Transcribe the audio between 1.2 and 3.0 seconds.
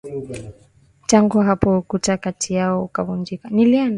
hapo ukuta kati yao